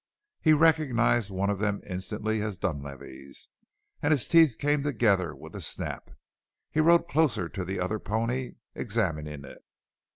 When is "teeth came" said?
4.27-4.81